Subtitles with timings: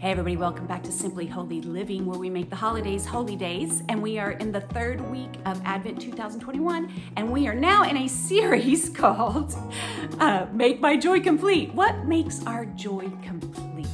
[0.00, 3.82] Hey, everybody, welcome back to Simply Holy Living, where we make the holidays holy days.
[3.88, 7.96] And we are in the third week of Advent 2021, and we are now in
[7.96, 9.56] a series called
[10.20, 11.74] uh, Make My Joy Complete.
[11.74, 13.88] What makes our joy complete?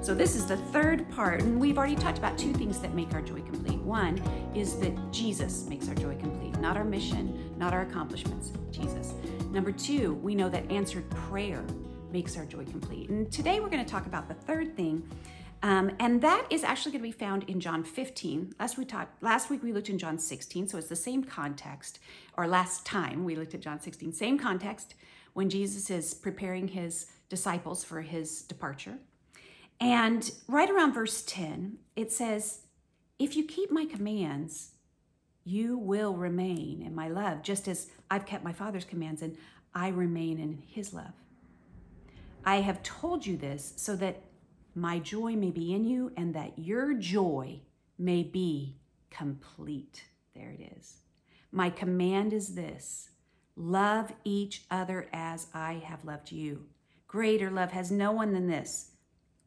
[0.00, 3.14] So, this is the third part, and we've already talked about two things that make
[3.14, 3.78] our joy complete.
[3.78, 4.20] One
[4.56, 9.14] is that Jesus makes our joy complete, not our mission, not our accomplishments, Jesus.
[9.52, 11.64] Number two, we know that answered prayer
[12.14, 13.08] makes our joy complete.
[13.08, 15.08] And today we're going to talk about the third thing
[15.64, 18.52] um, and that is actually going to be found in John 15.
[18.60, 18.78] Last
[19.22, 22.00] last week we looked in John 16, so it's the same context.
[22.36, 24.94] Or last time we looked at John 16, same context
[25.32, 28.98] when Jesus is preparing his disciples for his departure.
[29.80, 32.66] And right around verse 10, it says,
[33.18, 34.72] "If you keep my commands,
[35.44, 39.38] you will remain in my love, just as I've kept my Father's commands and
[39.74, 41.14] I remain in his love.
[42.44, 44.24] I have told you this so that
[44.74, 47.60] my joy may be in you, and that your joy
[47.98, 48.76] may be
[49.10, 50.04] complete.
[50.34, 50.96] There it is.
[51.52, 53.10] My command is this
[53.56, 56.66] love each other as I have loved you.
[57.06, 58.90] Greater love has no one than this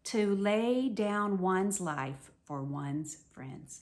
[0.05, 3.81] to lay down one's life for one's friends.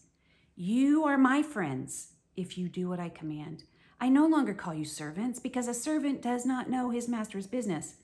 [0.55, 3.63] You are my friends if you do what I command.
[3.99, 7.97] I no longer call you servants because a servant does not know his master's business.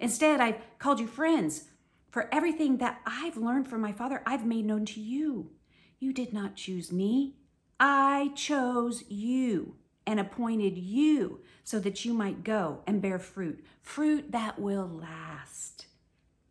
[0.00, 1.64] Instead, I've called you friends.
[2.10, 5.50] For everything that I've learned from my Father, I've made known to you.
[5.98, 7.36] You did not choose me.
[7.78, 14.32] I chose you and appointed you so that you might go and bear fruit, fruit
[14.32, 15.86] that will last.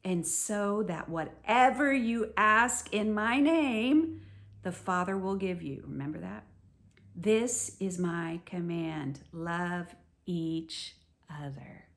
[0.03, 4.21] And so that whatever you ask in my name,
[4.63, 5.83] the Father will give you.
[5.85, 6.45] Remember that?
[7.15, 9.93] This is my command love
[10.25, 10.95] each
[11.30, 11.89] other.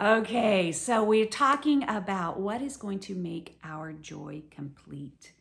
[0.00, 5.32] Okay, so we're talking about what is going to make our joy complete.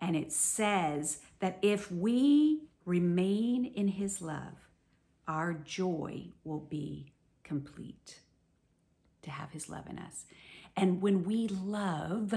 [0.00, 4.68] And it says that if we remain in his love,
[5.26, 8.20] our joy will be complete
[9.22, 10.26] to have his love in us.
[10.76, 12.34] And when we love,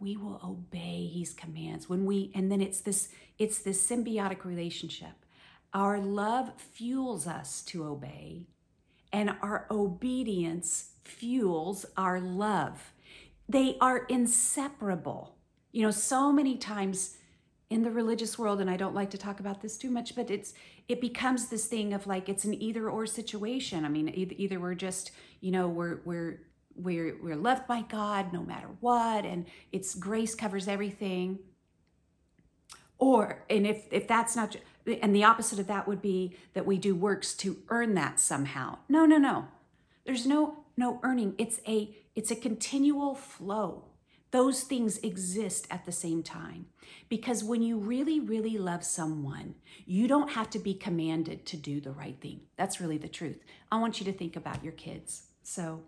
[0.00, 1.90] we will obey his commands.
[1.90, 5.26] When we and then it's this it's this symbiotic relationship.
[5.74, 8.46] Our love fuels us to obey
[9.14, 12.92] and our obedience fuels our love.
[13.48, 15.36] They are inseparable.
[15.70, 17.16] You know, so many times
[17.70, 20.30] in the religious world and I don't like to talk about this too much, but
[20.30, 20.52] it's
[20.88, 23.84] it becomes this thing of like it's an either or situation.
[23.84, 26.40] I mean, either, we're just, you know, we're we're
[26.74, 31.38] we're we're loved by God no matter what and it's grace covers everything.
[32.98, 36.78] Or and if if that's not and the opposite of that would be that we
[36.78, 38.78] do works to earn that somehow.
[38.88, 39.48] No no no.
[40.04, 41.34] There's no no earning.
[41.38, 43.84] It's a it's a continual flow.
[44.30, 46.66] Those things exist at the same time.
[47.08, 49.54] Because when you really really love someone
[49.86, 52.40] you don't have to be commanded to do the right thing.
[52.56, 53.38] That's really the truth.
[53.70, 55.24] I want you to think about your kids.
[55.42, 55.82] So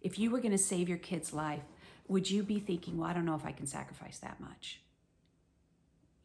[0.00, 1.62] if you were going to save your kid's life
[2.08, 4.80] would you be thinking well i don't know if i can sacrifice that much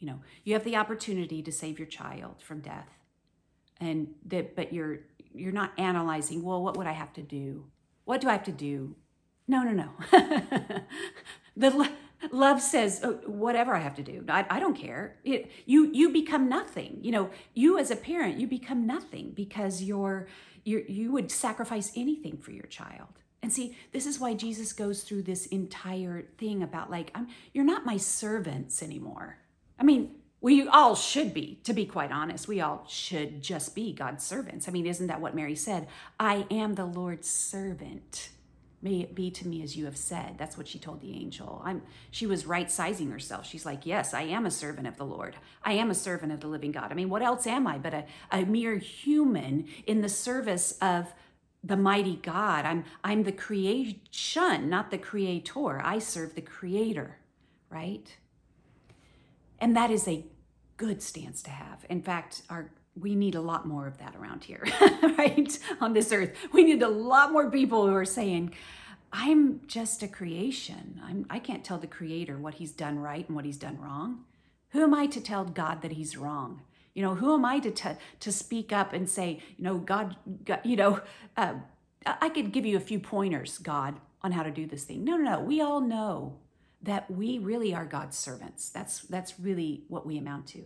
[0.02, 2.90] you know you have the opportunity to save your child from death.
[3.80, 5.00] And that but you're
[5.34, 7.68] you're not analyzing well what would i have to do?
[8.04, 8.96] What do i have to do?
[9.48, 10.82] No no no.
[11.58, 11.90] The
[12.32, 14.26] love says oh, whatever i have to do.
[14.28, 15.18] I, I don't care.
[15.24, 16.98] It, you you become nothing.
[17.02, 20.28] You know you as a parent you become nothing because you're
[20.64, 23.20] you you would sacrifice anything for your child.
[23.44, 27.66] And see this is why jesus goes through this entire thing about like I'm, you're
[27.66, 29.42] not my servants anymore
[29.82, 30.12] I mean,
[30.42, 32.48] we all should be, to be quite honest.
[32.48, 34.68] We all should just be God's servants.
[34.68, 35.88] I mean, isn't that what Mary said?
[36.20, 38.30] I am the Lord's servant.
[38.84, 40.36] May it be to me as you have said.
[40.38, 41.64] That's what she told the angel.
[41.66, 41.82] I'm
[42.12, 43.46] she was right sizing herself.
[43.46, 45.36] She's like, Yes, I am a servant of the Lord.
[45.64, 46.92] I am a servant of the living God.
[46.92, 51.14] I mean, what else am I but a, a mere human in the service of
[51.64, 52.66] the mighty God?
[52.66, 55.80] I'm I'm the creation, not the creator.
[55.84, 57.18] I serve the creator,
[57.70, 58.18] right?
[59.62, 60.26] And that is a
[60.76, 61.86] good stance to have.
[61.90, 64.66] In fact, our we need a lot more of that around here,
[65.18, 65.58] right?
[65.80, 66.36] On this earth.
[66.52, 68.54] We need a lot more people who are saying,
[69.14, 71.00] I'm just a creation.
[71.04, 74.26] I'm, I can't tell the creator what he's done right and what he's done wrong.
[74.72, 76.62] Who am I to tell God that he's wrong?
[76.94, 80.18] You know, who am I to, t- to speak up and say, you know, God,
[80.44, 81.00] God you know,
[81.38, 81.56] uh,
[82.06, 85.04] I could give you a few pointers, God, on how to do this thing.
[85.04, 85.40] No, no, no.
[85.40, 86.38] We all know
[86.84, 88.70] that we really are God's servants.
[88.70, 90.66] That's that's really what we amount to.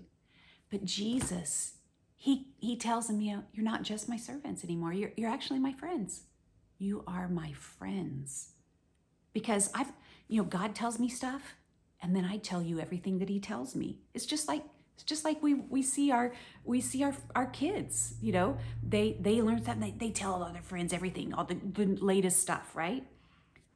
[0.71, 1.75] But Jesus,
[2.15, 4.93] he he tells them, you know, you're not just my servants anymore.
[4.93, 6.23] You're you're actually my friends.
[6.79, 8.49] You are my friends.
[9.33, 9.91] because I've,
[10.27, 11.55] you know, God tells me stuff
[12.01, 13.99] and then I tell you everything that he tells me.
[14.13, 14.63] It's just like
[14.95, 16.33] it's just like we we see our
[16.63, 20.51] we see our our kids, you know, they they learn something, they, they tell all
[20.53, 23.05] their friends everything, all the, the latest stuff, right?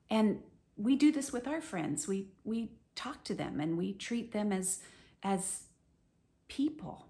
[0.10, 0.40] And
[0.80, 2.08] we do this with our friends.
[2.08, 4.80] We we talk to them and we treat them as
[5.22, 5.64] as
[6.48, 7.08] people,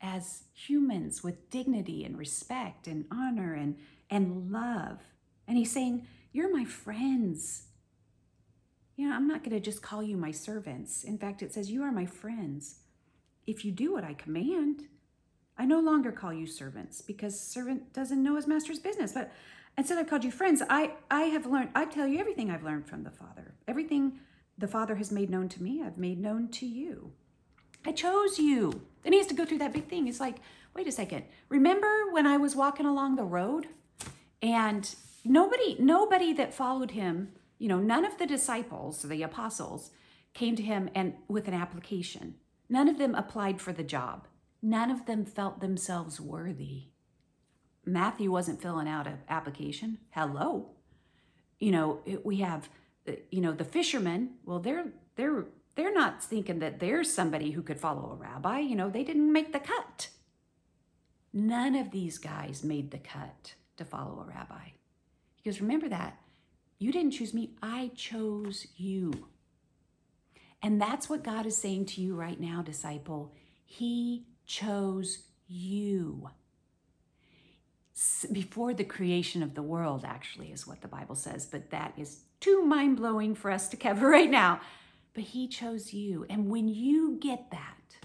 [0.00, 3.76] as humans with dignity and respect and honor and
[4.10, 5.00] and love.
[5.46, 7.64] And he's saying, You're my friends.
[8.96, 11.04] You know, I'm not going to just call you my servants.
[11.04, 12.80] In fact, it says, You are my friends.
[13.46, 14.82] If you do what I command,
[15.56, 19.12] I no longer call you servants because servant doesn't know his master's business.
[19.12, 19.32] But
[19.78, 20.62] instead, I've called you friends.
[20.68, 23.54] I, I have learned, I tell you everything I've learned from the Father.
[23.66, 24.18] Everything
[24.58, 27.12] the Father has made known to me, I've made known to you.
[27.86, 28.82] I chose you.
[29.04, 30.06] And he has to go through that big thing.
[30.06, 30.36] He's like,
[30.74, 31.24] wait a second.
[31.48, 33.68] Remember when I was walking along the road
[34.42, 34.94] and
[35.24, 39.90] nobody, nobody that followed him, you know, none of the disciples, the apostles,
[40.34, 42.34] came to him and with an application.
[42.68, 44.26] None of them applied for the job.
[44.60, 46.88] None of them felt themselves worthy.
[47.88, 49.98] Matthew wasn't filling out an application.
[50.10, 50.70] Hello.
[51.58, 52.68] You know, we have
[53.08, 54.86] uh, you know, the fishermen, well they're
[55.16, 58.58] they're they're not thinking that there's somebody who could follow a rabbi.
[58.58, 60.08] You know, they didn't make the cut.
[61.32, 64.70] None of these guys made the cut to follow a rabbi.
[65.36, 66.18] Because remember that.
[66.78, 69.28] You didn't choose me, I chose you.
[70.62, 73.32] And that's what God is saying to you right now, disciple.
[73.64, 76.30] He chose you.
[78.30, 82.20] Before the creation of the world, actually, is what the Bible says, but that is
[82.40, 84.60] too mind blowing for us to cover right now.
[85.14, 86.26] But He chose you.
[86.30, 87.96] And when you get that,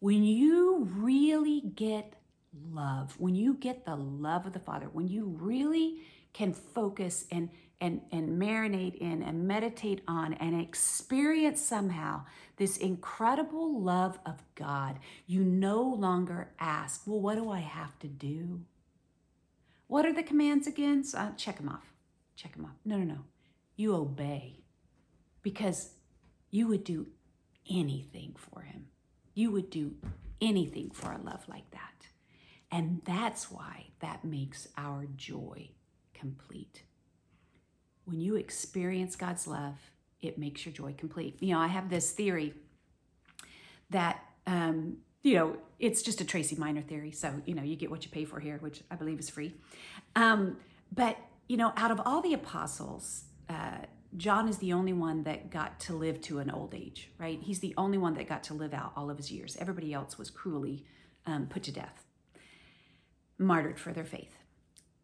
[0.00, 2.14] when you really get
[2.70, 6.00] love, when you get the love of the Father, when you really
[6.32, 12.24] can focus and and, and marinate in and meditate on and experience somehow
[12.56, 18.08] this incredible love of God, you no longer ask, Well, what do I have to
[18.08, 18.62] do?
[19.88, 21.02] What are the commands again?
[21.02, 21.92] So, uh, check them off.
[22.36, 22.76] Check them off.
[22.84, 23.18] No, no, no.
[23.74, 24.60] You obey
[25.42, 25.94] because
[26.50, 27.08] you would do
[27.68, 28.86] anything for Him.
[29.34, 29.94] You would do
[30.40, 32.06] anything for a love like that.
[32.70, 35.70] And that's why that makes our joy
[36.14, 36.82] complete.
[38.04, 39.78] When you experience God's love,
[40.20, 41.36] it makes your joy complete.
[41.40, 42.54] You know, I have this theory
[43.90, 47.12] that, um, you know, it's just a Tracy Miner theory.
[47.12, 49.54] So, you know, you get what you pay for here, which I believe is free.
[50.16, 50.56] Um,
[50.90, 53.78] but, you know, out of all the apostles, uh,
[54.16, 57.38] John is the only one that got to live to an old age, right?
[57.42, 59.54] He's the only one that got to live out all of his years.
[59.60, 60.86] Everybody else was cruelly
[61.26, 62.06] um, put to death,
[63.36, 64.38] martyred for their faith.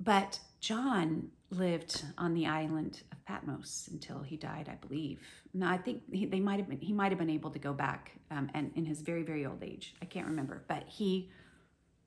[0.01, 5.21] But John lived on the island of Patmos until he died, I believe.
[5.53, 6.81] Now I think he, they might have been.
[6.81, 9.63] He might have been able to go back, um, and in his very, very old
[9.63, 10.65] age, I can't remember.
[10.69, 11.31] But he,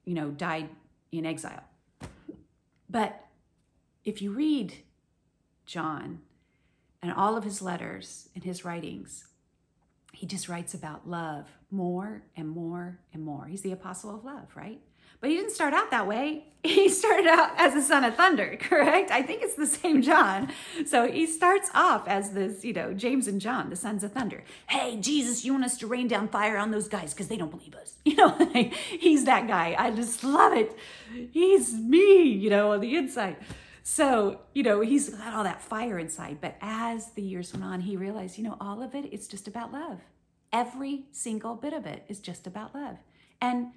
[0.05, 0.69] you know, died
[1.11, 1.63] in exile.
[2.89, 3.25] But
[4.05, 4.73] if you read
[5.65, 6.19] John
[7.01, 9.27] and all of his letters and his writings,
[10.13, 13.45] he just writes about love more and more and more.
[13.45, 14.79] He's the apostle of love, right?
[15.19, 16.43] But he didn't start out that way.
[16.63, 19.09] He started out as a son of thunder, correct?
[19.09, 20.51] I think it's the same John.
[20.85, 24.43] So he starts off as this, you know, James and John, the sons of thunder.
[24.67, 27.51] Hey, Jesus, you want us to rain down fire on those guys because they don't
[27.51, 27.93] believe us.
[28.03, 28.37] You know,
[28.89, 29.75] he's that guy.
[29.77, 30.75] I just love it.
[31.31, 33.37] He's me, you know, on the inside.
[33.83, 36.39] So, you know, he's got all that fire inside.
[36.41, 39.71] But as the years went on, he realized, you know, all of it's just about
[39.71, 40.01] love.
[40.51, 42.97] Every single bit of it is just about love.
[43.39, 43.67] And,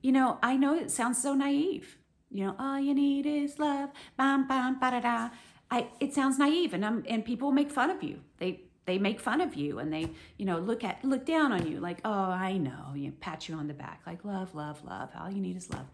[0.00, 1.96] you know, I know it sounds so naive.
[2.30, 3.90] You know, all you need is love.
[4.16, 5.30] Bam, bam, ba da da.
[5.70, 8.20] I, it sounds naive, and um, and people make fun of you.
[8.38, 11.66] They they make fun of you, and they you know look at look down on
[11.66, 12.94] you like, oh, I know.
[12.94, 15.10] You pat you on the back like love, love, love.
[15.18, 15.86] All you need is love.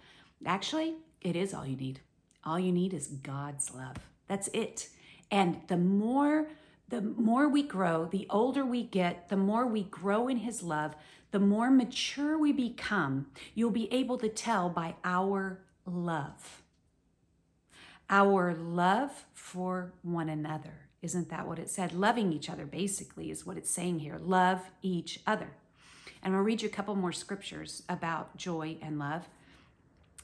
[0.46, 2.00] Actually, it is all you need.
[2.44, 3.96] All you need is God's love.
[4.28, 4.88] That's it.
[5.30, 6.48] And the more
[6.88, 10.94] the more we grow, the older we get, the more we grow in his love,
[11.34, 13.26] the more mature we become,
[13.56, 16.62] you'll be able to tell by our love.
[18.08, 20.86] Our love for one another.
[21.02, 21.92] Isn't that what it said?
[21.92, 24.16] Loving each other, basically, is what it's saying here.
[24.16, 25.48] Love each other.
[26.22, 29.28] And I'll read you a couple more scriptures about joy and love.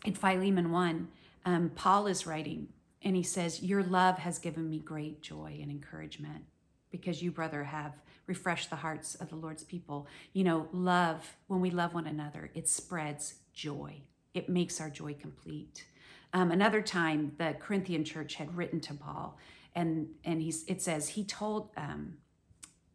[0.04, 1.08] In Philemon 1,
[1.44, 2.68] um, Paul is writing,
[3.02, 6.44] and he says, Your love has given me great joy and encouragement
[6.90, 7.94] because you, brother, have
[8.26, 10.06] refreshed the hearts of the Lord's people.
[10.32, 14.02] You know, love, when we love one another, it spreads joy,
[14.34, 15.86] it makes our joy complete.
[16.32, 19.36] Um, another time, the Corinthian church had written to Paul
[19.74, 22.14] and and he's it says he told um,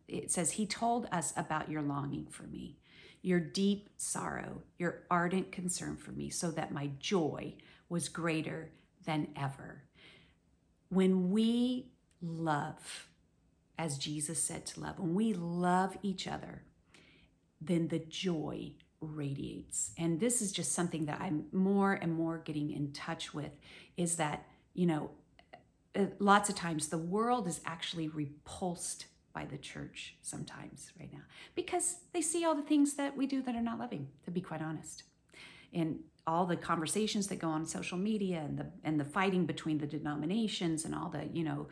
[0.07, 2.77] it says he told us about your longing for me,
[3.21, 7.55] your deep sorrow, your ardent concern for me, so that my joy
[7.89, 8.71] was greater
[9.05, 9.83] than ever.
[10.89, 13.09] When we love,
[13.77, 16.63] as Jesus said to love, when we love each other,
[17.61, 19.91] then the joy radiates.
[19.97, 23.51] And this is just something that I'm more and more getting in touch with
[23.97, 25.11] is that, you know,
[25.95, 31.21] uh, lots of times the world is actually repulsed by the church sometimes right now
[31.55, 34.41] because they see all the things that we do that are not loving, to be
[34.41, 35.03] quite honest.
[35.73, 39.77] And all the conversations that go on social media and the and the fighting between
[39.77, 41.67] the denominations and all the, you know,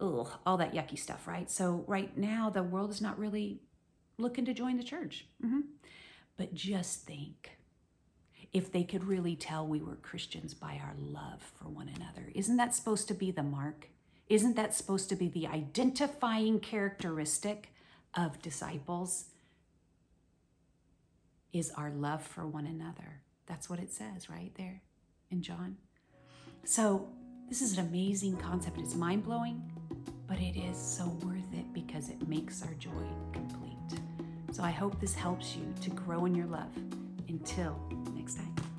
[0.00, 1.50] ugh, all that yucky stuff, right?
[1.50, 3.60] So right now the world is not really
[4.18, 5.26] looking to join the church.
[5.44, 5.60] Mm-hmm.
[6.36, 7.58] But just think
[8.52, 12.30] if they could really tell we were Christians by our love for one another.
[12.34, 13.88] Isn't that supposed to be the mark?
[14.28, 17.72] Isn't that supposed to be the identifying characteristic
[18.14, 19.26] of disciples?
[21.52, 23.22] Is our love for one another.
[23.46, 24.82] That's what it says right there
[25.30, 25.76] in John.
[26.64, 27.08] So,
[27.48, 28.78] this is an amazing concept.
[28.78, 29.71] It's mind blowing,
[30.26, 32.90] but it is so worth it because it makes our joy
[33.32, 34.00] complete.
[34.52, 36.70] So I hope this helps you to grow in your love.
[37.28, 37.78] Until
[38.14, 38.71] next time.